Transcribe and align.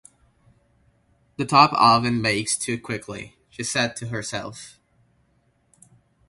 "The 1.37 1.45
top 1.45 1.73
oven 1.73 2.23
bakes 2.23 2.57
too 2.57 2.79
quickly," 2.81 3.37
she 3.51 3.61
said 3.63 3.95
to 3.97 4.07
herself. 4.07 4.79